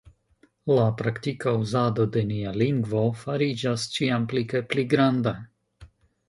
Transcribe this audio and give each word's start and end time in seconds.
La 0.77 0.85
praktika 1.01 1.51
uzado 1.65 2.05
de 2.15 2.23
nia 2.29 2.53
lingvo 2.61 3.03
fariĝas 3.25 3.85
ĉiam 3.99 4.27
pli 4.33 4.45
kaj 4.55 4.63
pli 4.73 4.87
granda. 4.97 5.37